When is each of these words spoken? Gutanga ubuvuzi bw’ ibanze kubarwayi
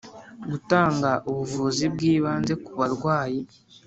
Gutanga 0.51 1.09
ubuvuzi 1.29 1.85
bw’ 1.93 1.99
ibanze 2.13 2.53
kubarwayi 2.63 3.39